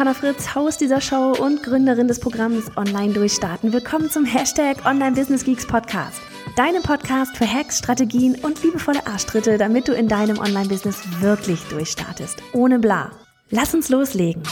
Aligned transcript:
Johanna 0.00 0.14
Fritz, 0.14 0.54
Haus 0.54 0.78
dieser 0.78 1.02
Show 1.02 1.34
und 1.38 1.62
Gründerin 1.62 2.08
des 2.08 2.20
Programms 2.20 2.74
Online 2.78 3.12
Durchstarten. 3.12 3.70
Willkommen 3.74 4.08
zum 4.08 4.24
Hashtag 4.24 4.86
Online 4.86 5.14
Business 5.14 5.44
Geeks 5.44 5.66
Podcast. 5.66 6.22
Deinem 6.56 6.82
Podcast 6.82 7.36
für 7.36 7.46
Hacks, 7.46 7.80
Strategien 7.80 8.34
und 8.36 8.62
liebevolle 8.62 9.06
Arschtritte, 9.06 9.58
damit 9.58 9.88
du 9.88 9.92
in 9.92 10.08
deinem 10.08 10.38
Online-Business 10.38 11.02
wirklich 11.20 11.60
durchstartest. 11.64 12.38
Ohne 12.54 12.78
bla. 12.78 13.10
Lass 13.50 13.74
uns 13.74 13.90
loslegen. 13.90 14.42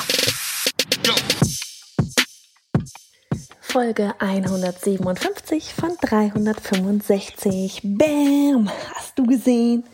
Folge 3.62 4.12
157 4.18 5.72
von 5.72 5.96
365. 6.02 7.80
Bam! 7.84 8.70
Hast 8.94 9.18
du 9.18 9.24
gesehen? 9.24 9.84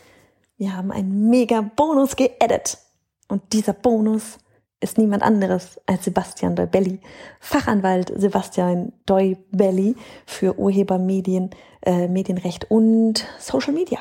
Wir 0.59 0.77
haben 0.77 0.91
einen 0.91 1.30
mega 1.30 1.60
Bonus 1.60 2.16
geedit. 2.16 2.79
Und 3.29 3.52
dieser 3.52 3.73
Bonus 3.73 4.38
ist 4.84 4.98
niemand 4.98 5.23
anderes 5.23 5.80
als 5.87 6.05
Sebastian 6.05 6.55
Deubelli, 6.55 7.01
Fachanwalt 7.41 8.12
Sebastian 8.16 8.93
Deubelli 9.07 9.97
für 10.27 10.59
Urhebermedien, 10.59 11.51
äh, 11.83 12.07
Medienrecht 12.07 12.71
und 12.71 13.27
Social 13.38 13.73
Media 13.73 13.99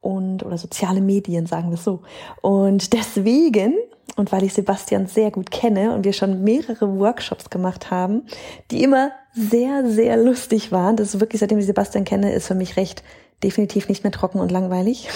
und 0.00 0.44
oder 0.44 0.58
soziale 0.58 1.00
Medien, 1.00 1.46
sagen 1.46 1.68
wir 1.68 1.74
es 1.74 1.84
so. 1.84 2.00
Und 2.42 2.92
deswegen 2.92 3.74
und 4.16 4.32
weil 4.32 4.42
ich 4.42 4.54
Sebastian 4.54 5.06
sehr 5.06 5.30
gut 5.30 5.50
kenne 5.50 5.94
und 5.94 6.04
wir 6.04 6.12
schon 6.12 6.42
mehrere 6.42 6.98
Workshops 6.98 7.48
gemacht 7.48 7.90
haben, 7.90 8.22
die 8.70 8.82
immer 8.82 9.12
sehr, 9.32 9.88
sehr 9.88 10.16
lustig 10.16 10.72
waren, 10.72 10.96
das 10.96 11.14
ist 11.14 11.20
wirklich, 11.20 11.40
seitdem 11.40 11.58
ich 11.58 11.66
Sebastian 11.66 12.04
kenne, 12.04 12.32
ist 12.32 12.48
für 12.48 12.54
mich 12.54 12.76
recht 12.76 13.04
definitiv 13.42 13.88
nicht 13.88 14.04
mehr 14.04 14.12
trocken 14.12 14.38
und 14.38 14.50
langweilig. 14.50 15.08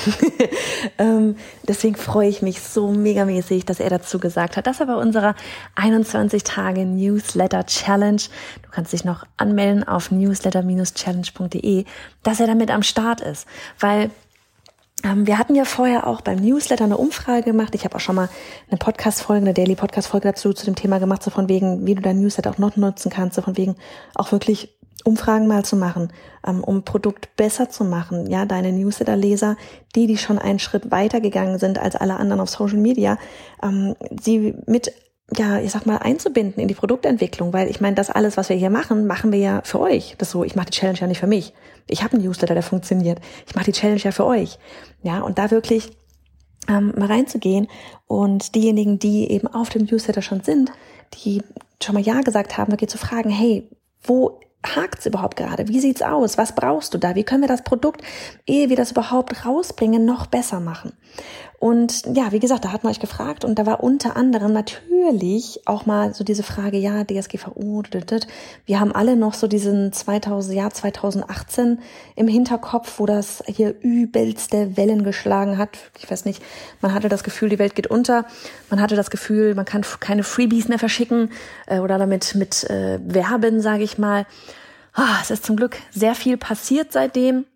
ähm, 0.98 1.36
deswegen 1.69 1.97
freue 1.97 2.28
ich 2.28 2.42
mich 2.42 2.61
so 2.61 2.91
megamäßig, 2.91 3.66
dass 3.66 3.81
er 3.81 3.91
dazu 3.91 4.19
gesagt 4.19 4.56
hat, 4.56 4.66
dass 4.66 4.81
er 4.81 4.86
bei 4.86 4.97
unserer 4.97 5.34
21 5.75 6.42
Tage 6.44 6.84
Newsletter 6.84 7.66
Challenge, 7.66 8.22
du 8.62 8.70
kannst 8.70 8.92
dich 8.92 9.05
noch 9.05 9.25
anmelden 9.36 9.86
auf 9.86 10.11
newsletter-challenge.de, 10.11 11.84
dass 12.22 12.41
er 12.41 12.47
damit 12.47 12.70
am 12.70 12.83
Start 12.83 13.20
ist, 13.20 13.47
weil 13.78 14.11
ähm, 15.05 15.27
wir 15.27 15.38
hatten 15.38 15.55
ja 15.55 15.64
vorher 15.64 16.06
auch 16.06 16.22
beim 16.22 16.38
Newsletter 16.38 16.84
eine 16.84 16.97
Umfrage 16.97 17.42
gemacht. 17.42 17.75
Ich 17.75 17.84
habe 17.84 17.97
auch 17.97 18.00
schon 18.00 18.14
mal 18.14 18.31
eine 18.70 18.78
Podcast-Folge, 18.78 19.42
eine 19.42 19.55
Daily 19.55 19.75
Podcast-Folge 19.75 20.28
dazu 20.28 20.53
zu 20.53 20.64
dem 20.64 20.77
Thema 20.77 20.98
gemacht, 20.98 21.22
so 21.22 21.31
von 21.31 21.48
wegen, 21.48 21.86
wie 21.86 21.94
du 21.94 22.00
dein 22.00 22.20
Newsletter 22.20 22.50
auch 22.50 22.59
noch 22.59 22.77
nutzen 22.77 23.11
kannst, 23.11 23.36
so 23.36 23.42
von 23.42 23.56
wegen 23.56 23.77
auch 24.14 24.33
wirklich 24.33 24.73
Umfragen 25.05 25.47
mal 25.47 25.64
zu 25.64 25.77
machen, 25.77 26.12
ähm, 26.47 26.64
um 26.64 26.83
Produkt 26.83 27.36
besser 27.36 27.69
zu 27.70 27.84
machen. 27.84 28.27
Ja, 28.27 28.47
deine 28.47 28.72
Newsletter-Leser, 28.72 29.56
die, 29.94 30.06
die 30.06 30.19
schon 30.19 30.38
einen 30.38 30.58
Schritt 30.58 30.91
weiter 30.91 31.20
gegangen 31.20 31.58
sind 31.58 31.78
als 31.78 31.94
alle 31.94 32.16
anderen 32.16 32.41
auf 32.41 32.48
Social 32.48 32.78
Media, 32.78 33.19
ähm, 33.62 33.94
sie 34.20 34.55
mit 34.66 34.92
ja, 35.34 35.58
ich 35.58 35.70
sag 35.70 35.86
mal, 35.86 35.97
einzubinden 35.97 36.60
in 36.60 36.69
die 36.69 36.75
Produktentwicklung, 36.75 37.52
weil 37.52 37.70
ich 37.70 37.80
meine, 37.80 37.97
das 37.97 38.10
alles, 38.10 38.36
was 38.36 38.50
wir 38.50 38.56
hier 38.56 38.69
machen, 38.69 39.06
machen 39.06 39.32
wir 39.32 39.38
ja 39.38 39.62
für 39.64 39.80
euch. 39.80 40.16
Das 40.19 40.30
so, 40.30 40.44
ich 40.44 40.55
mache 40.55 40.66
die 40.66 40.72
Challenge 40.72 40.98
ja 40.98 41.06
nicht 41.06 41.20
für 41.20 41.27
mich. 41.27 41.55
Ich 41.88 42.02
habe 42.02 42.14
einen 42.14 42.25
Newsletter, 42.25 42.55
der 42.55 42.62
funktioniert. 42.62 43.20
Ich 43.47 43.55
mache 43.55 43.64
die 43.64 43.72
Challenge 43.72 44.00
ja 44.00 44.12
für 44.12 44.27
euch. 44.27 44.58
Ja, 45.02 45.20
und 45.20 45.38
da 45.38 45.50
wirklich 45.50 45.97
ähm, 46.69 46.93
mal 46.97 47.06
reinzugehen 47.06 47.69
und 48.06 48.54
diejenigen, 48.54 48.98
die 48.98 49.31
eben 49.31 49.48
auf 49.48 49.70
dem 49.70 49.87
Newsletter 49.87 50.22
schon 50.22 50.43
sind, 50.43 50.72
die 51.14 51.43
schon 51.82 51.94
mal 51.94 52.03
Ja 52.03 52.20
gesagt 52.20 52.59
haben, 52.59 52.76
geht 52.76 52.91
zu 52.91 52.98
fragen, 52.98 53.31
hey, 53.31 53.69
wo 54.03 54.41
hakt's 54.64 55.06
überhaupt 55.06 55.36
gerade? 55.36 55.69
Wie 55.69 55.80
sieht's 55.80 56.02
aus? 56.02 56.38
Was 56.38 56.54
brauchst 56.54 56.94
du 56.94 56.98
da? 56.98 57.14
Wie 57.14 57.25
können 57.25 57.42
wir 57.42 57.48
das 57.48 57.62
Produkt, 57.62 58.02
ehe 58.47 58.69
wir 58.69 58.76
das 58.76 58.92
überhaupt 58.92 59.44
rausbringen, 59.47 60.04
noch 60.04 60.26
besser 60.26 60.60
machen? 60.60 60.92
Und 61.64 62.02
ja, 62.14 62.30
wie 62.30 62.41
gesagt, 62.41 62.66
da 62.66 62.72
hat 62.72 62.84
man 62.84 62.92
euch 62.92 63.00
gefragt 63.00 63.42
und 63.42 63.58
da 63.58 63.64
war 63.64 63.82
unter 63.82 64.16
anderem 64.16 64.52
natürlich 64.52 65.62
auch 65.64 65.86
mal 65.86 66.12
so 66.12 66.22
diese 66.22 66.42
Frage, 66.42 66.76
ja, 66.76 67.04
DSGVO, 67.04 67.82
wir 68.66 68.80
haben 68.80 68.94
alle 68.94 69.16
noch 69.16 69.32
so 69.32 69.47
diesen 69.47 69.91
2000, 69.91 70.54
Jahr 70.54 70.70
2018 70.70 71.78
im 72.16 72.28
Hinterkopf, 72.28 72.98
wo 72.98 73.06
das 73.06 73.42
hier 73.46 73.75
übelste 73.81 74.76
Wellen 74.76 75.04
geschlagen 75.04 75.56
hat. 75.56 75.78
Ich 75.98 76.10
weiß 76.10 76.26
nicht, 76.26 76.42
man 76.82 76.92
hatte 76.92 77.08
das 77.08 77.25
Gefühl, 77.25 77.48
die 77.48 77.58
Welt 77.58 77.75
geht 77.75 77.86
unter. 77.86 78.26
Man 78.69 78.78
hatte 78.78 78.94
das 78.94 79.08
Gefühl, 79.08 79.54
man 79.54 79.64
kann 79.64 79.86
keine 80.00 80.22
Freebies 80.22 80.69
mehr 80.69 80.78
verschicken 80.78 81.31
äh, 81.66 81.78
oder 81.78 81.96
damit 81.96 82.34
mit 82.34 82.64
äh, 82.64 82.98
werben, 83.02 83.62
sage 83.62 83.84
ich 83.84 83.96
mal. 83.96 84.26
Oh, 84.97 85.03
es 85.21 85.31
ist 85.31 85.44
zum 85.44 85.56
Glück 85.56 85.77
sehr 85.91 86.15
viel 86.15 86.37
passiert 86.37 86.93
seitdem. 86.93 87.47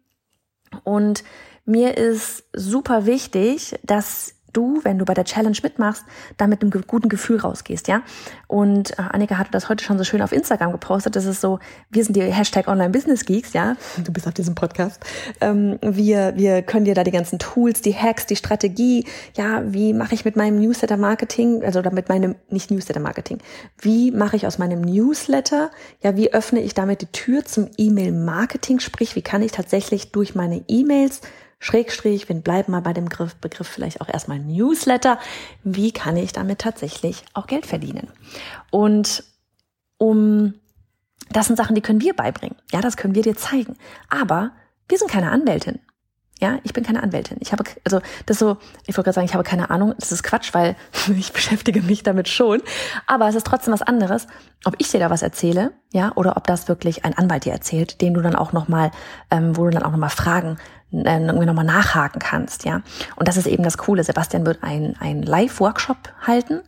Und 0.84 1.22
mir 1.64 1.96
ist 1.96 2.44
super 2.52 3.06
wichtig, 3.06 3.78
dass 3.82 4.34
du, 4.52 4.80
wenn 4.84 4.98
du 4.98 5.04
bei 5.04 5.14
der 5.14 5.24
Challenge 5.24 5.56
mitmachst, 5.62 6.04
da 6.36 6.46
mit 6.46 6.62
einem 6.62 6.70
guten 6.86 7.08
Gefühl 7.08 7.40
rausgehst, 7.40 7.88
ja. 7.88 8.02
Und 8.46 8.98
äh, 8.98 9.02
Annika 9.10 9.38
hatte 9.38 9.50
das 9.50 9.68
heute 9.68 9.84
schon 9.84 9.98
so 9.98 10.04
schön 10.04 10.22
auf 10.22 10.32
Instagram 10.32 10.72
gepostet. 10.72 11.16
Das 11.16 11.24
ist 11.24 11.40
so, 11.40 11.58
wir 11.90 12.04
sind 12.04 12.16
die 12.16 12.22
Hashtag 12.22 12.68
Online 12.68 12.90
Business 12.90 13.24
Geeks, 13.24 13.52
ja. 13.52 13.76
Du 14.04 14.12
bist 14.12 14.26
auf 14.26 14.34
diesem 14.34 14.54
Podcast. 14.54 15.04
Ähm, 15.40 15.78
wir, 15.82 16.34
wir 16.36 16.62
können 16.62 16.84
dir 16.84 16.94
da 16.94 17.04
die 17.04 17.10
ganzen 17.10 17.38
Tools, 17.38 17.82
die 17.82 17.94
Hacks, 17.94 18.26
die 18.26 18.36
Strategie, 18.36 19.04
ja, 19.34 19.62
wie 19.66 19.92
mache 19.92 20.14
ich 20.14 20.24
mit 20.24 20.36
meinem 20.36 20.60
Newsletter 20.60 20.96
Marketing, 20.96 21.62
also 21.64 21.82
mit 21.90 22.08
meinem, 22.08 22.34
nicht 22.50 22.70
Newsletter 22.70 23.00
Marketing, 23.00 23.38
wie 23.78 24.10
mache 24.10 24.36
ich 24.36 24.46
aus 24.46 24.58
meinem 24.58 24.80
Newsletter, 24.80 25.70
ja, 26.02 26.16
wie 26.16 26.32
öffne 26.32 26.60
ich 26.60 26.74
damit 26.74 27.02
die 27.02 27.06
Tür 27.06 27.44
zum 27.44 27.68
E-Mail 27.76 28.12
Marketing, 28.12 28.80
sprich, 28.80 29.16
wie 29.16 29.22
kann 29.22 29.42
ich 29.42 29.52
tatsächlich 29.52 30.12
durch 30.12 30.34
meine 30.34 30.62
E-Mails 30.68 31.20
Schrägstrich, 31.60 32.28
wir 32.28 32.36
bleiben 32.36 32.72
mal 32.72 32.82
bei 32.82 32.92
dem 32.92 33.06
Begriff, 33.06 33.34
Begriff 33.36 33.66
vielleicht 33.66 34.00
auch 34.00 34.08
erstmal 34.08 34.38
Newsletter. 34.38 35.18
Wie 35.64 35.92
kann 35.92 36.16
ich 36.16 36.32
damit 36.32 36.60
tatsächlich 36.60 37.24
auch 37.34 37.46
Geld 37.46 37.66
verdienen? 37.66 38.08
Und 38.70 39.24
um, 39.98 40.54
das 41.30 41.46
sind 41.46 41.56
Sachen, 41.56 41.74
die 41.74 41.80
können 41.80 42.00
wir 42.00 42.14
beibringen. 42.14 42.56
Ja, 42.72 42.80
das 42.80 42.96
können 42.96 43.14
wir 43.14 43.22
dir 43.22 43.36
zeigen. 43.36 43.76
Aber 44.08 44.52
wir 44.88 44.98
sind 44.98 45.10
keine 45.10 45.30
Anwältin. 45.32 45.80
Ja, 46.40 46.60
ich 46.62 46.72
bin 46.72 46.84
keine 46.84 47.02
Anwältin. 47.02 47.38
Ich 47.40 47.50
habe, 47.50 47.64
also 47.84 48.00
das 48.26 48.38
so, 48.38 48.58
ich 48.86 48.96
wollte 48.96 49.06
gerade 49.06 49.14
sagen, 49.14 49.26
ich 49.26 49.34
habe 49.34 49.42
keine 49.42 49.70
Ahnung. 49.70 49.94
Das 49.98 50.12
ist 50.12 50.22
Quatsch, 50.22 50.54
weil 50.54 50.76
ich 51.16 51.32
beschäftige 51.32 51.82
mich 51.82 52.04
damit 52.04 52.28
schon. 52.28 52.62
Aber 53.06 53.28
es 53.28 53.34
ist 53.34 53.46
trotzdem 53.46 53.74
was 53.74 53.82
anderes, 53.82 54.28
ob 54.64 54.76
ich 54.78 54.88
dir 54.90 55.00
da 55.00 55.10
was 55.10 55.22
erzähle, 55.22 55.72
ja, 55.92 56.12
oder 56.14 56.36
ob 56.36 56.46
das 56.46 56.68
wirklich 56.68 57.04
ein 57.04 57.18
Anwalt 57.18 57.44
dir 57.44 57.52
erzählt, 57.52 58.00
den 58.00 58.14
du 58.14 58.20
dann 58.20 58.36
auch 58.36 58.52
noch 58.52 58.68
mal, 58.68 58.92
ähm, 59.32 59.56
wo 59.56 59.64
du 59.64 59.70
dann 59.70 59.82
auch 59.82 59.90
noch 59.90 59.98
mal 59.98 60.08
Fragen 60.08 60.58
irgendwie 60.90 61.46
nochmal 61.46 61.64
nachhaken 61.64 62.18
kannst, 62.18 62.64
ja. 62.64 62.80
Und 63.16 63.28
das 63.28 63.36
ist 63.36 63.46
eben 63.46 63.62
das 63.62 63.76
Coole. 63.76 64.02
Sebastian 64.04 64.46
wird 64.46 64.62
ein, 64.62 64.96
ein 65.00 65.22
Live-Workshop 65.22 65.98
halten 66.26 66.62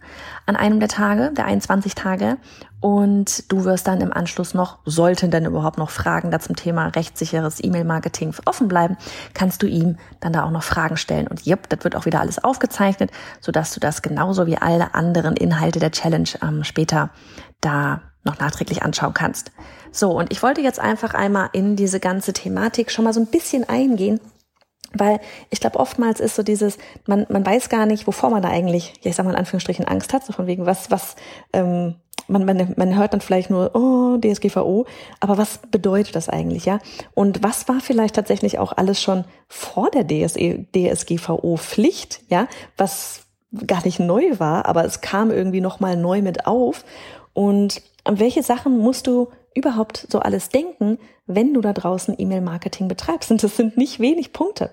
an 0.46 0.56
einem 0.56 0.78
der 0.78 0.88
Tage, 0.88 1.32
der 1.32 1.46
21 1.46 1.94
Tage. 1.94 2.36
Und 2.80 3.50
du 3.52 3.64
wirst 3.64 3.86
dann 3.86 4.00
im 4.00 4.12
Anschluss 4.12 4.54
noch, 4.54 4.78
sollten 4.84 5.30
denn 5.30 5.44
überhaupt 5.44 5.78
noch 5.78 5.90
Fragen 5.90 6.30
da 6.30 6.38
zum 6.38 6.56
Thema 6.56 6.88
rechtssicheres 6.88 7.62
E-Mail-Marketing 7.62 8.34
offen 8.46 8.68
bleiben, 8.68 8.96
kannst 9.34 9.62
du 9.62 9.66
ihm 9.66 9.96
dann 10.20 10.32
da 10.32 10.44
auch 10.44 10.50
noch 10.50 10.62
Fragen 10.62 10.96
stellen. 10.96 11.26
Und 11.26 11.46
jupp, 11.46 11.68
das 11.68 11.84
wird 11.84 11.96
auch 11.96 12.06
wieder 12.06 12.20
alles 12.20 12.42
aufgezeichnet, 12.42 13.10
sodass 13.40 13.72
du 13.74 13.80
das 13.80 14.02
genauso 14.02 14.46
wie 14.46 14.56
alle 14.56 14.94
anderen 14.94 15.36
Inhalte 15.36 15.78
der 15.78 15.92
Challenge 15.92 16.28
ähm, 16.42 16.64
später 16.64 17.10
da 17.60 18.00
noch 18.24 18.38
nachträglich 18.38 18.82
anschauen 18.82 19.14
kannst. 19.14 19.52
So, 19.92 20.10
und 20.12 20.32
ich 20.32 20.42
wollte 20.42 20.60
jetzt 20.60 20.78
einfach 20.78 21.14
einmal 21.14 21.50
in 21.52 21.76
diese 21.76 22.00
ganze 22.00 22.32
Thematik 22.32 22.90
schon 22.90 23.04
mal 23.04 23.12
so 23.12 23.20
ein 23.20 23.26
bisschen 23.26 23.68
eingehen, 23.68 24.20
weil 24.92 25.20
ich 25.50 25.60
glaube, 25.60 25.78
oftmals 25.78 26.20
ist 26.20 26.36
so 26.36 26.42
dieses, 26.42 26.78
man, 27.06 27.26
man 27.28 27.46
weiß 27.46 27.68
gar 27.68 27.86
nicht, 27.86 28.06
wovor 28.06 28.30
man 28.30 28.42
da 28.42 28.48
eigentlich, 28.48 28.94
ja, 29.02 29.10
ich 29.10 29.16
sag 29.16 29.24
mal 29.24 29.32
in 29.32 29.38
Anführungsstrichen, 29.38 29.86
Angst 29.86 30.12
hat, 30.12 30.24
so 30.24 30.32
von 30.32 30.46
wegen, 30.46 30.66
was, 30.66 30.90
was, 30.90 31.16
ähm, 31.52 31.96
man, 32.28 32.44
man, 32.44 32.74
man 32.76 32.96
hört 32.96 33.12
dann 33.12 33.20
vielleicht 33.20 33.50
nur, 33.50 33.74
oh, 33.74 34.18
DSGVO, 34.18 34.86
aber 35.20 35.38
was 35.38 35.58
bedeutet 35.70 36.14
das 36.14 36.28
eigentlich, 36.28 36.64
ja? 36.64 36.78
Und 37.14 37.42
was 37.42 37.68
war 37.68 37.80
vielleicht 37.80 38.14
tatsächlich 38.14 38.58
auch 38.58 38.72
alles 38.76 39.00
schon 39.00 39.24
vor 39.48 39.90
der 39.90 40.06
DSE, 40.06 40.66
DSGVO-Pflicht, 40.74 42.22
ja? 42.28 42.46
Was 42.76 43.22
gar 43.66 43.84
nicht 43.84 43.98
neu 43.98 44.38
war, 44.38 44.66
aber 44.66 44.84
es 44.84 45.00
kam 45.00 45.30
irgendwie 45.30 45.60
nochmal 45.60 45.96
neu 45.96 46.22
mit 46.22 46.46
auf. 46.46 46.84
Und 47.32 47.82
an 48.10 48.18
welche 48.18 48.42
Sachen 48.42 48.76
musst 48.76 49.06
du 49.06 49.28
überhaupt 49.54 50.08
so 50.10 50.18
alles 50.18 50.48
denken, 50.48 50.98
wenn 51.26 51.54
du 51.54 51.60
da 51.60 51.72
draußen 51.72 52.16
E-Mail-Marketing 52.18 52.88
betreibst? 52.88 53.30
Und 53.30 53.40
das 53.40 53.56
sind 53.56 53.76
nicht 53.76 54.00
wenig 54.00 54.32
Punkte. 54.32 54.72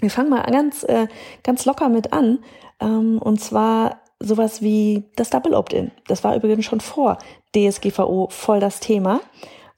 Wir 0.00 0.10
fangen 0.10 0.30
mal 0.30 0.42
ganz, 0.42 0.82
äh, 0.82 1.06
ganz 1.44 1.64
locker 1.64 1.88
mit 1.88 2.12
an. 2.12 2.40
Ähm, 2.80 3.18
und 3.22 3.40
zwar 3.40 4.00
sowas 4.18 4.62
wie 4.62 5.04
das 5.14 5.30
Double 5.30 5.54
Opt-in. 5.54 5.92
Das 6.08 6.24
war 6.24 6.34
übrigens 6.34 6.64
schon 6.64 6.80
vor 6.80 7.18
DSGVO 7.54 8.30
voll 8.30 8.58
das 8.58 8.80
Thema. 8.80 9.20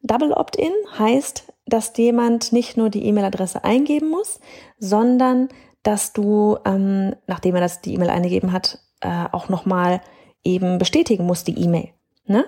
Double 0.01 0.33
Opt-in 0.33 0.73
heißt, 0.99 1.53
dass 1.67 1.93
jemand 1.99 2.55
nicht 2.55 2.79
nur 2.79 2.89
die 2.89 3.05
E-Mail-Adresse 3.05 3.65
eingeben 3.65 4.09
muss, 4.09 4.41
sondern 4.79 5.51
dass 5.83 6.15
du, 6.15 6.57
ähm, 6.65 7.15
nachdem 7.27 7.55
er 7.55 7.61
das 7.61 7.83
die 7.83 7.93
E-Mail 7.93 8.09
eingegeben 8.09 8.53
hat, 8.53 8.79
äh, 9.03 9.27
auch 9.31 9.51
nochmal 9.51 10.01
eben 10.43 10.79
bestätigen 10.79 11.27
musst, 11.27 11.49
die 11.49 11.63
E-Mail. 11.63 11.91
Ne? 12.25 12.47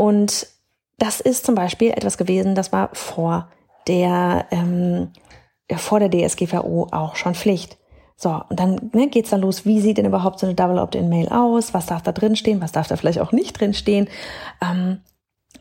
Und 0.00 0.46
das 0.96 1.20
ist 1.20 1.44
zum 1.44 1.54
Beispiel 1.54 1.90
etwas 1.90 2.16
gewesen, 2.16 2.54
das 2.54 2.72
war 2.72 2.88
vor 2.94 3.50
der, 3.86 4.46
ähm, 4.50 5.10
vor 5.76 6.00
der 6.00 6.08
DSGVO 6.08 6.88
auch 6.90 7.16
schon 7.16 7.34
Pflicht. 7.34 7.76
So, 8.16 8.40
und 8.48 8.58
dann 8.58 8.90
ne, 8.94 9.08
geht's 9.08 9.28
dann 9.28 9.42
los, 9.42 9.66
wie 9.66 9.78
sieht 9.78 9.98
denn 9.98 10.06
überhaupt 10.06 10.38
so 10.38 10.46
eine 10.46 10.54
Double 10.54 10.78
Opt-in-Mail 10.78 11.28
aus? 11.28 11.74
Was 11.74 11.84
darf 11.84 12.00
da 12.00 12.12
drin 12.12 12.34
stehen? 12.34 12.62
Was 12.62 12.72
darf 12.72 12.88
da 12.88 12.96
vielleicht 12.96 13.20
auch 13.20 13.32
nicht 13.32 13.60
drin 13.60 13.74
stehen? 13.74 14.08
Ähm, 14.62 15.02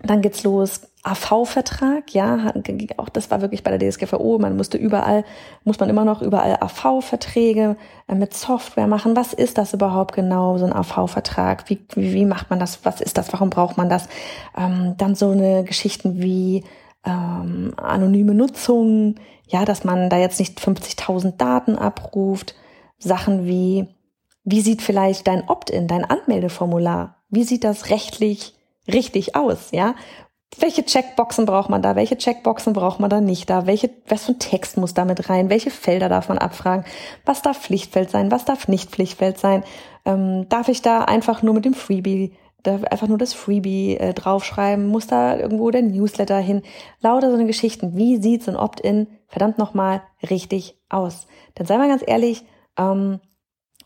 dann 0.03 0.21
geht's 0.21 0.43
los, 0.43 0.81
AV-Vertrag, 1.03 2.13
ja, 2.13 2.53
auch 2.97 3.09
das 3.09 3.31
war 3.31 3.41
wirklich 3.41 3.63
bei 3.63 3.75
der 3.75 3.89
DSGVO, 3.89 4.37
man 4.37 4.57
musste 4.57 4.77
überall, 4.77 5.23
muss 5.63 5.79
man 5.79 5.89
immer 5.89 6.03
noch 6.03 6.21
überall 6.21 6.57
AV-Verträge 6.59 7.77
äh, 8.07 8.15
mit 8.15 8.33
Software 8.33 8.87
machen. 8.87 9.15
Was 9.15 9.33
ist 9.33 9.57
das 9.57 9.73
überhaupt 9.73 10.13
genau, 10.13 10.57
so 10.57 10.65
ein 10.65 10.73
AV-Vertrag? 10.73 11.69
Wie, 11.69 11.79
wie, 11.95 12.13
wie 12.13 12.25
macht 12.25 12.49
man 12.49 12.59
das? 12.59 12.83
Was 12.83 12.99
ist 12.99 13.17
das? 13.17 13.31
Warum 13.31 13.49
braucht 13.49 13.77
man 13.77 13.89
das? 13.89 14.09
Ähm, 14.57 14.95
dann 14.97 15.15
so 15.15 15.31
eine 15.31 15.63
Geschichten 15.63 16.21
wie 16.21 16.65
ähm, 17.05 17.73
anonyme 17.77 18.33
Nutzung, 18.33 19.15
ja, 19.47 19.63
dass 19.63 19.85
man 19.85 20.09
da 20.09 20.17
jetzt 20.17 20.39
nicht 20.39 20.59
50.000 20.59 21.37
Daten 21.37 21.77
abruft. 21.77 22.55
Sachen 22.97 23.45
wie, 23.45 23.87
wie 24.43 24.59
sieht 24.59 24.81
vielleicht 24.81 25.27
dein 25.27 25.47
Opt-in, 25.47 25.87
dein 25.87 26.03
Anmeldeformular? 26.03 27.15
Wie 27.29 27.45
sieht 27.45 27.63
das 27.63 27.89
rechtlich 27.89 28.58
richtig 28.93 29.35
aus, 29.35 29.71
ja? 29.71 29.95
Welche 30.57 30.83
Checkboxen 30.83 31.45
braucht 31.45 31.69
man 31.69 31.81
da? 31.81 31.95
Welche 31.95 32.17
Checkboxen 32.17 32.73
braucht 32.73 32.99
man 32.99 33.09
da 33.09 33.21
nicht 33.21 33.49
da? 33.49 33.67
Welche, 33.67 33.91
was 34.07 34.25
für 34.25 34.31
ein 34.31 34.39
Text 34.39 34.77
muss 34.77 34.95
da 34.95 35.05
mit 35.05 35.29
rein? 35.29 35.49
Welche 35.49 35.69
Felder 35.69 36.09
darf 36.09 36.27
man 36.27 36.39
abfragen? 36.39 36.85
Was 37.23 37.43
darf 37.43 37.61
Pflichtfeld 37.61 38.09
sein? 38.09 38.31
Was 38.31 38.45
darf 38.45 38.67
nicht 38.67 38.89
Pflichtfeld 38.89 39.37
sein? 39.37 39.63
Ähm, 40.05 40.47
darf 40.49 40.67
ich 40.67 40.81
da 40.81 41.03
einfach 41.03 41.43
nur 41.43 41.53
mit 41.53 41.65
dem 41.65 41.75
Freebie, 41.75 42.33
darf 42.63 42.83
einfach 42.85 43.07
nur 43.07 43.19
das 43.19 43.33
Freebie 43.33 43.97
äh, 43.97 44.13
draufschreiben? 44.13 44.87
Muss 44.87 45.05
da 45.05 45.37
irgendwo 45.37 45.69
der 45.69 45.83
Newsletter 45.83 46.39
hin? 46.39 46.63
Lauter 46.99 47.29
so 47.29 47.35
eine 47.35 47.45
Geschichten. 47.45 47.95
Wie 47.95 48.17
sieht 48.17 48.43
so 48.43 48.51
ein 48.51 48.57
Opt-in 48.57 49.07
verdammt 49.27 49.59
nochmal 49.59 50.01
richtig 50.29 50.79
aus? 50.89 51.27
Denn 51.57 51.67
sei 51.67 51.77
mal 51.77 51.89
ganz 51.89 52.03
ehrlich, 52.05 52.43
ähm, 52.75 53.19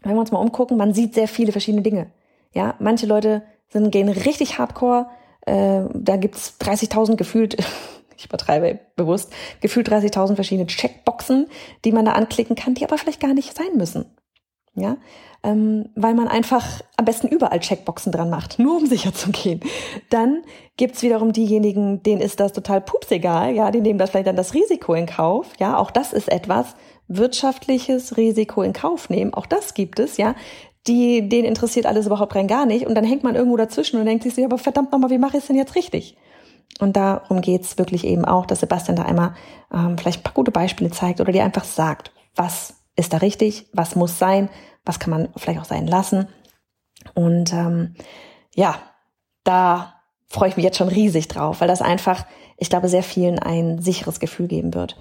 wenn 0.02 0.16
wir 0.16 0.20
uns 0.20 0.32
mal 0.32 0.40
umgucken, 0.40 0.78
man 0.78 0.94
sieht 0.94 1.14
sehr 1.14 1.28
viele 1.28 1.52
verschiedene 1.52 1.84
Dinge. 1.84 2.12
Ja, 2.54 2.76
manche 2.80 3.06
Leute 3.06 3.44
sind, 3.70 3.92
gehen 3.92 4.10
richtig 4.10 4.58
hardcore. 4.58 5.08
Äh, 5.46 5.84
da 5.94 6.16
gibt's 6.18 6.58
30.000 6.60 7.16
gefühlt, 7.16 7.58
ich 8.18 8.26
übertreibe 8.26 8.80
bewusst, 8.96 9.32
gefühlt 9.62 9.90
30.000 9.90 10.36
verschiedene 10.36 10.68
Checkboxen, 10.68 11.48
die 11.84 11.92
man 11.92 12.06
da 12.06 12.14
anklicken 12.14 12.56
kann, 12.56 12.74
die 12.74 12.86
aber 12.86 12.98
vielleicht 12.98 13.20
gar 13.20 13.34
nicht 13.34 13.56
sein 13.56 13.76
müssen. 13.76 14.06
Ja, 14.76 14.98
ähm, 15.44 15.90
weil 15.96 16.16
man 16.16 16.28
einfach 16.28 16.82
am 16.98 17.06
besten 17.06 17.28
überall 17.28 17.60
Checkboxen 17.60 18.12
dran 18.12 18.30
macht, 18.30 18.58
nur 18.60 18.78
um 18.78 18.88
sicher 18.88 19.14
zu 19.14 19.30
gehen. 19.32 19.60
Dann 20.10 20.44
gibt's 20.78 21.04
wiederum 21.04 21.34
diejenigen, 21.34 22.02
denen 22.02 22.22
ist 22.22 22.40
das 22.40 22.54
total 22.54 22.82
pupsegal, 22.82 23.54
ja, 23.54 23.70
die 23.70 23.82
nehmen 23.82 24.00
das 24.00 24.10
vielleicht 24.10 24.28
dann 24.28 24.36
das 24.36 24.54
Risiko 24.54 24.94
in 24.94 25.06
Kauf, 25.06 25.52
ja, 25.60 25.78
auch 25.78 25.92
das 25.92 26.14
ist 26.14 26.32
etwas, 26.32 26.76
wirtschaftliches 27.08 28.18
Risiko 28.18 28.64
in 28.64 28.74
Kauf 28.74 29.10
nehmen, 29.10 29.34
auch 29.34 29.46
das 29.46 29.74
gibt 29.74 30.00
es, 30.00 30.18
ja, 30.18 30.34
die, 30.88 31.30
denen 31.30 31.48
interessiert 31.48 31.86
alles 31.86 32.06
überhaupt 32.06 32.36
rein 32.36 32.48
gar 32.48 32.66
nicht. 32.66 32.86
Und 32.86 32.96
dann 32.96 33.06
hängt 33.06 33.24
man 33.24 33.36
irgendwo 33.36 33.58
dazwischen 33.58 34.00
und 34.00 34.06
denkt 34.06 34.24
sich, 34.24 34.44
aber 34.44 34.58
verdammt 34.58 34.92
nochmal, 34.92 35.10
wie 35.10 35.18
mache 35.18 35.38
ich 35.38 35.44
es 35.44 35.48
denn 35.48 35.56
jetzt 35.56 35.76
richtig? 35.76 36.18
Und 36.80 36.96
darum 36.98 37.42
geht's 37.42 37.78
wirklich 37.78 38.06
eben 38.06 38.26
auch, 38.26 38.46
dass 38.46 38.62
Sebastian 38.62 38.96
da 38.96 39.04
einmal 39.04 39.36
ähm, 39.74 39.98
vielleicht 39.98 40.20
ein 40.20 40.24
paar 40.24 40.34
gute 40.34 40.52
Beispiele 40.52 40.92
zeigt 40.92 41.22
oder 41.22 41.32
dir 41.32 41.44
einfach 41.44 41.64
sagt, 41.64 42.12
was 42.36 42.76
ist 42.96 43.14
da 43.14 43.18
richtig, 43.18 43.68
was 43.74 43.96
muss 43.96 44.20
sein, 44.20 44.50
was 44.86 45.00
kann 45.00 45.12
man 45.12 45.30
vielleicht 45.38 45.60
auch 45.60 45.66
sein 45.66 45.88
lassen. 45.88 46.28
Und 47.14 47.54
ähm, 47.54 47.96
ja, 48.56 48.76
da 49.44 49.96
freue 50.28 50.50
ich 50.50 50.58
mich 50.58 50.64
jetzt 50.64 50.78
schon 50.78 50.88
riesig 50.88 51.28
drauf, 51.28 51.62
weil 51.62 51.68
das 51.68 51.82
einfach, 51.82 52.26
ich 52.58 52.70
glaube, 52.70 52.88
sehr 52.88 53.04
vielen 53.04 53.40
ein 53.40 53.82
sicheres 53.82 54.20
Gefühl 54.20 54.48
geben 54.48 54.74
wird. 54.74 54.98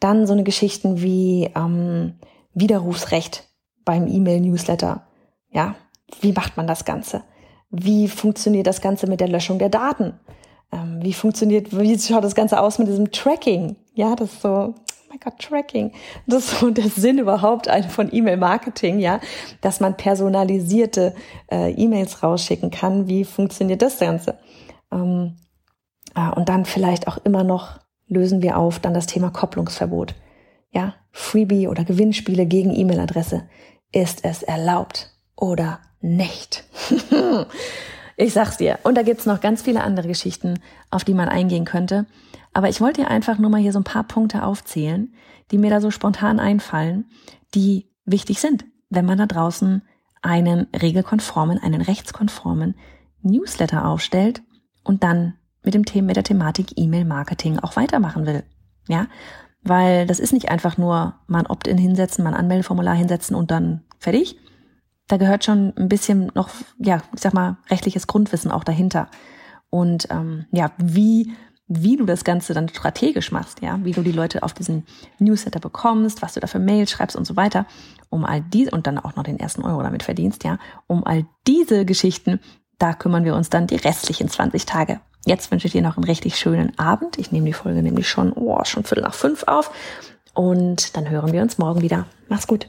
Dann 0.00 0.26
so 0.26 0.32
eine 0.32 0.44
Geschichten 0.44 1.02
wie 1.02 1.50
ähm, 1.56 2.18
Widerrufsrecht 2.54 3.48
beim 3.84 4.06
E-Mail-Newsletter. 4.06 5.05
Ja, 5.56 5.74
wie 6.20 6.34
macht 6.34 6.58
man 6.58 6.66
das 6.66 6.84
Ganze? 6.84 7.24
Wie 7.70 8.08
funktioniert 8.08 8.66
das 8.66 8.82
Ganze 8.82 9.06
mit 9.06 9.20
der 9.20 9.28
Löschung 9.28 9.58
der 9.58 9.70
Daten? 9.70 10.12
Ähm, 10.70 10.98
wie 11.00 11.14
funktioniert, 11.14 11.74
wie 11.76 11.98
schaut 11.98 12.24
das 12.24 12.34
Ganze 12.34 12.60
aus 12.60 12.78
mit 12.78 12.88
diesem 12.88 13.10
Tracking? 13.10 13.76
Ja, 13.94 14.14
das 14.14 14.34
ist 14.34 14.42
so, 14.42 14.48
oh 14.48 14.74
mein 15.08 15.18
Gott, 15.18 15.38
Tracking. 15.38 15.92
Das 16.26 16.52
ist 16.52 16.60
so 16.60 16.68
der 16.68 16.90
Sinn 16.90 17.16
überhaupt 17.16 17.70
von 17.88 18.12
E-Mail-Marketing, 18.12 18.98
ja, 18.98 19.18
dass 19.62 19.80
man 19.80 19.96
personalisierte 19.96 21.14
äh, 21.50 21.72
E-Mails 21.72 22.22
rausschicken 22.22 22.70
kann. 22.70 23.08
Wie 23.08 23.24
funktioniert 23.24 23.80
das 23.80 23.98
Ganze? 23.98 24.38
Ähm, 24.92 25.38
äh, 26.14 26.32
und 26.32 26.50
dann 26.50 26.66
vielleicht 26.66 27.08
auch 27.08 27.16
immer 27.24 27.44
noch 27.44 27.80
lösen 28.08 28.42
wir 28.42 28.58
auf 28.58 28.78
dann 28.78 28.92
das 28.92 29.06
Thema 29.06 29.30
Kopplungsverbot. 29.30 30.16
Ja, 30.70 30.96
Freebie 31.12 31.66
oder 31.66 31.84
Gewinnspiele 31.84 32.44
gegen 32.44 32.76
E-Mail-Adresse. 32.76 33.48
Ist 33.90 34.22
es 34.22 34.42
erlaubt? 34.42 35.15
Oder 35.36 35.80
nicht. 36.00 36.64
ich 38.16 38.32
sag's 38.32 38.56
dir. 38.56 38.78
Und 38.82 38.96
da 38.96 39.02
gibt's 39.02 39.26
noch 39.26 39.40
ganz 39.40 39.62
viele 39.62 39.82
andere 39.82 40.08
Geschichten, 40.08 40.60
auf 40.90 41.04
die 41.04 41.14
man 41.14 41.28
eingehen 41.28 41.64
könnte. 41.64 42.06
Aber 42.52 42.68
ich 42.68 42.80
wollte 42.80 43.02
dir 43.02 43.08
einfach 43.08 43.38
nur 43.38 43.50
mal 43.50 43.60
hier 43.60 43.72
so 43.72 43.80
ein 43.80 43.84
paar 43.84 44.04
Punkte 44.04 44.42
aufzählen, 44.42 45.14
die 45.50 45.58
mir 45.58 45.70
da 45.70 45.80
so 45.80 45.90
spontan 45.90 46.40
einfallen, 46.40 47.06
die 47.54 47.90
wichtig 48.04 48.40
sind, 48.40 48.64
wenn 48.88 49.04
man 49.04 49.18
da 49.18 49.26
draußen 49.26 49.82
einen 50.22 50.66
regelkonformen, 50.74 51.58
einen 51.58 51.82
rechtskonformen 51.82 52.74
Newsletter 53.22 53.86
aufstellt 53.86 54.42
und 54.82 55.02
dann 55.02 55.34
mit 55.62 55.74
dem 55.74 55.84
Thema, 55.84 56.06
mit 56.06 56.16
der 56.16 56.24
Thematik 56.24 56.72
E-Mail-Marketing 56.76 57.58
auch 57.58 57.76
weitermachen 57.76 58.24
will. 58.26 58.44
Ja, 58.88 59.08
weil 59.62 60.06
das 60.06 60.20
ist 60.20 60.32
nicht 60.32 60.48
einfach 60.48 60.78
nur 60.78 61.14
mal 61.26 61.40
ein 61.40 61.46
Opt-in 61.46 61.76
hinsetzen, 61.76 62.22
mal 62.24 62.30
ein 62.30 62.40
Anmeldeformular 62.40 62.94
hinsetzen 62.94 63.34
und 63.36 63.50
dann 63.50 63.82
fertig, 63.98 64.38
da 65.08 65.16
gehört 65.16 65.44
schon 65.44 65.72
ein 65.76 65.88
bisschen 65.88 66.32
noch, 66.34 66.50
ja, 66.78 67.02
ich 67.14 67.20
sag 67.20 67.34
mal, 67.34 67.58
rechtliches 67.70 68.06
Grundwissen 68.06 68.50
auch 68.50 68.64
dahinter. 68.64 69.08
Und 69.70 70.08
ähm, 70.10 70.46
ja, 70.52 70.72
wie 70.78 71.32
wie 71.68 71.96
du 71.96 72.06
das 72.06 72.24
Ganze 72.24 72.54
dann 72.54 72.68
strategisch 72.68 73.32
machst, 73.32 73.60
ja, 73.60 73.78
wie 73.82 73.90
du 73.90 74.02
die 74.02 74.12
Leute 74.12 74.42
auf 74.42 74.54
diesen 74.54 74.86
Newsletter 75.18 75.58
bekommst, 75.58 76.22
was 76.22 76.34
du 76.34 76.40
da 76.40 76.46
für 76.46 76.60
Mails 76.60 76.92
schreibst 76.92 77.16
und 77.16 77.26
so 77.26 77.34
weiter, 77.34 77.66
um 78.08 78.24
all 78.24 78.40
diese 78.40 78.70
und 78.70 78.86
dann 78.86 78.98
auch 78.98 79.16
noch 79.16 79.24
den 79.24 79.40
ersten 79.40 79.64
Euro 79.64 79.82
damit 79.82 80.04
verdienst, 80.04 80.44
ja, 80.44 80.58
um 80.86 81.04
all 81.04 81.26
diese 81.46 81.84
Geschichten, 81.84 82.38
da 82.78 82.92
kümmern 82.92 83.24
wir 83.24 83.34
uns 83.34 83.50
dann 83.50 83.66
die 83.66 83.76
restlichen 83.76 84.28
20 84.28 84.64
Tage. 84.66 85.00
Jetzt 85.24 85.50
wünsche 85.50 85.66
ich 85.66 85.72
dir 85.72 85.82
noch 85.82 85.96
einen 85.96 86.04
richtig 86.04 86.38
schönen 86.38 86.78
Abend. 86.78 87.18
Ich 87.18 87.32
nehme 87.32 87.46
die 87.46 87.52
Folge 87.52 87.82
nämlich 87.82 88.08
schon, 88.08 88.32
oh, 88.32 88.62
schon 88.64 88.84
Viertel 88.84 89.02
nach 89.02 89.14
fünf 89.14 89.42
auf 89.48 89.72
und 90.34 90.96
dann 90.96 91.10
hören 91.10 91.32
wir 91.32 91.42
uns 91.42 91.58
morgen 91.58 91.82
wieder. 91.82 92.06
Mach's 92.28 92.46
gut. 92.46 92.68